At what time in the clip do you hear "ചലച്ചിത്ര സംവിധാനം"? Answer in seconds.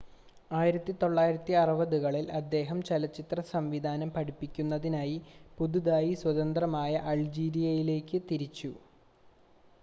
2.81-4.09